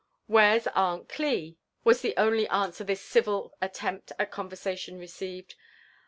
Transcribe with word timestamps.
"Where's 0.25 0.65
Aunt 0.73 1.07
Cli?" 1.09 1.57
was 1.83 2.01
the 2.01 2.17
only 2.17 2.47
answer 2.49 2.83
this 2.83 3.01
civil 3.05 3.53
attempt 3.61 4.11
at 4.17 4.31
conversation 4.31 4.97
received. 4.97 5.53